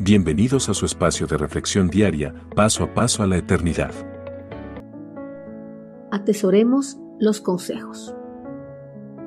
[0.00, 3.92] Bienvenidos a su espacio de reflexión diaria, paso a paso a la eternidad.
[6.10, 8.12] Atesoremos los consejos.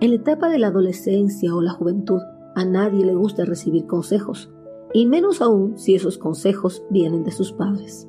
[0.00, 2.20] En la etapa de la adolescencia o la juventud,
[2.56, 4.50] a nadie le gusta recibir consejos,
[4.92, 8.08] y menos aún si esos consejos vienen de sus padres.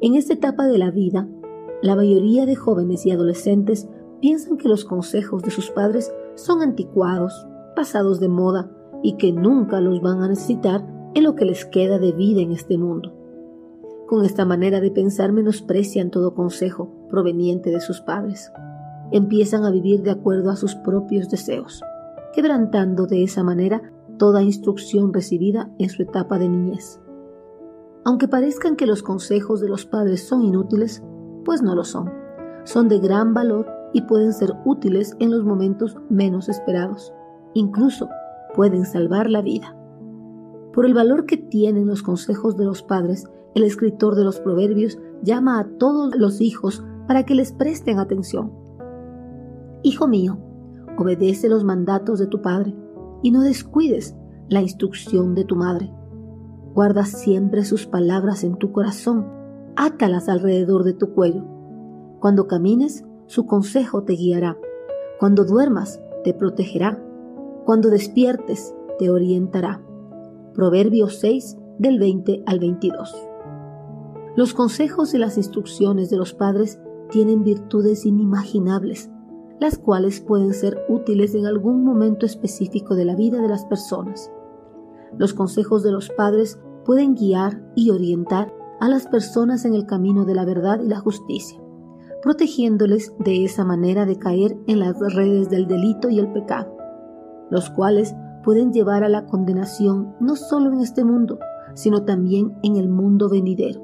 [0.00, 1.28] En esta etapa de la vida,
[1.82, 3.90] la mayoría de jóvenes y adolescentes
[4.22, 7.46] piensan que los consejos de sus padres son anticuados,
[7.76, 8.72] pasados de moda
[9.02, 12.52] y que nunca los van a necesitar en lo que les queda de vida en
[12.52, 13.12] este mundo.
[14.06, 18.50] Con esta manera de pensar menosprecian todo consejo proveniente de sus padres.
[19.10, 21.82] Empiezan a vivir de acuerdo a sus propios deseos,
[22.32, 27.00] quebrantando de esa manera toda instrucción recibida en su etapa de niñez.
[28.04, 31.02] Aunque parezcan que los consejos de los padres son inútiles,
[31.44, 32.10] pues no lo son.
[32.64, 37.12] Son de gran valor y pueden ser útiles en los momentos menos esperados.
[37.54, 38.08] Incluso
[38.54, 39.77] pueden salvar la vida.
[40.78, 43.26] Por el valor que tienen los consejos de los padres,
[43.56, 48.52] el escritor de los Proverbios llama a todos los hijos para que les presten atención.
[49.82, 50.38] Hijo mío,
[50.96, 52.76] obedece los mandatos de tu padre
[53.24, 54.14] y no descuides
[54.48, 55.92] la instrucción de tu madre.
[56.74, 59.26] Guarda siempre sus palabras en tu corazón,
[59.74, 61.42] átalas alrededor de tu cuello.
[62.20, 64.56] Cuando camines, su consejo te guiará.
[65.18, 67.02] Cuando duermas, te protegerá.
[67.64, 69.82] Cuando despiertes, te orientará.
[70.58, 73.14] Proverbios 6 del 20 al 22.
[74.34, 76.80] Los consejos y las instrucciones de los padres
[77.12, 79.08] tienen virtudes inimaginables,
[79.60, 84.32] las cuales pueden ser útiles en algún momento específico de la vida de las personas.
[85.16, 90.24] Los consejos de los padres pueden guiar y orientar a las personas en el camino
[90.24, 91.62] de la verdad y la justicia,
[92.20, 96.76] protegiéndoles de esa manera de caer en las redes del delito y el pecado,
[97.48, 98.12] los cuales
[98.48, 101.38] pueden llevar a la condenación no solo en este mundo,
[101.74, 103.82] sino también en el mundo venidero.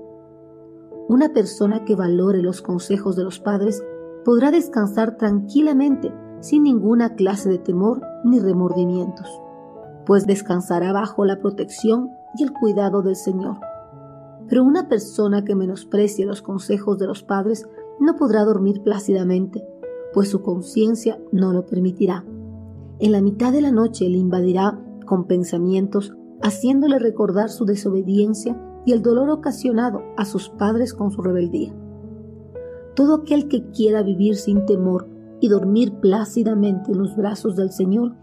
[1.07, 3.85] Una persona que valore los consejos de los padres
[4.25, 9.29] podrá descansar tranquilamente sin ninguna clase de temor ni remordimientos,
[10.07, 12.09] pues descansará bajo la protección
[12.39, 13.59] y el cuidado del Señor.
[14.49, 17.69] Pero una persona que menosprecie los consejos de los padres
[18.01, 19.63] no podrá dormir plácidamente,
[20.15, 22.25] pues su conciencia no lo permitirá
[23.05, 28.93] en la mitad de la noche le invadirá con pensamientos, haciéndole recordar su desobediencia y
[28.93, 31.77] el dolor ocasionado a sus padres con su rebeldía.
[32.97, 35.07] Todo aquel que quiera vivir sin temor
[35.39, 38.15] y dormir plácidamente en los brazos del Señor,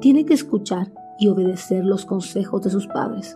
[0.00, 3.34] tiene que escuchar y obedecer los consejos de sus padres,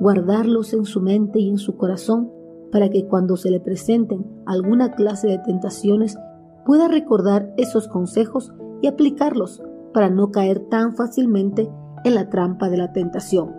[0.00, 2.32] guardarlos en su mente y en su corazón
[2.72, 6.16] para que cuando se le presenten alguna clase de tentaciones
[6.64, 9.62] pueda recordar esos consejos y aplicarlos
[9.92, 11.70] para no caer tan fácilmente
[12.04, 13.54] en la trampa de la tentación,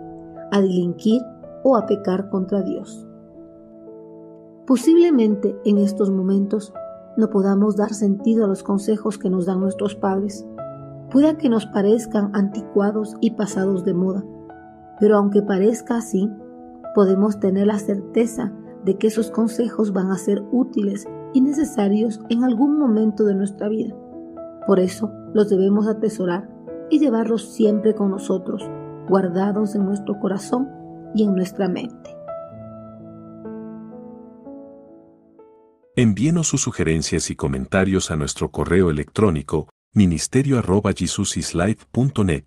[0.50, 1.22] a delinquir
[1.64, 3.06] o a pecar contra Dios.
[4.66, 6.72] Posiblemente en estos momentos
[7.16, 10.46] no podamos dar sentido a los consejos que nos dan nuestros padres.
[11.10, 14.24] Pueda que nos parezcan anticuados y pasados de moda,
[14.98, 16.30] pero aunque parezca así,
[16.94, 18.52] podemos tener la certeza
[18.84, 23.68] de que esos consejos van a ser útiles y necesarios en algún momento de nuestra
[23.68, 23.94] vida.
[24.66, 26.50] Por eso los debemos atesorar
[26.90, 28.62] y llevarlos siempre con nosotros,
[29.08, 30.68] guardados en nuestro corazón
[31.14, 32.14] y en nuestra mente.
[35.94, 42.46] Envíenos sus sugerencias y comentarios a nuestro correo electrónico ministerio.jesusislife.net.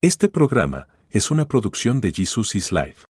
[0.00, 3.02] Este programa es una producción de Jesus is Life.